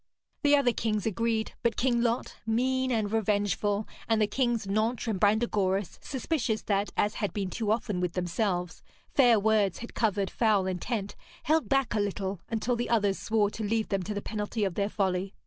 [0.41, 5.19] The other kings agreed, but King Lot, mean and revengeful, and the Kings Nentres and
[5.19, 8.81] Brandegoris, suspicious that, as had been too often with themselves,
[9.13, 13.63] fair words had covered foul intent, held back a little, until the others swore to
[13.63, 15.35] leave them to the penalty of their folly.